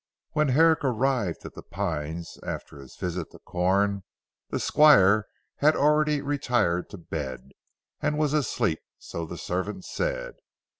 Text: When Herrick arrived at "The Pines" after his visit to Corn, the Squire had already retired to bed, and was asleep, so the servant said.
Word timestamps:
When 0.31 0.47
Herrick 0.47 0.83
arrived 0.83 1.45
at 1.45 1.53
"The 1.53 1.61
Pines" 1.61 2.39
after 2.41 2.79
his 2.79 2.95
visit 2.95 3.29
to 3.29 3.37
Corn, 3.37 4.01
the 4.49 4.59
Squire 4.59 5.27
had 5.57 5.75
already 5.75 6.21
retired 6.23 6.89
to 6.89 6.97
bed, 6.97 7.51
and 8.01 8.17
was 8.17 8.33
asleep, 8.33 8.79
so 8.97 9.27
the 9.27 9.37
servant 9.37 9.85
said. 9.85 10.37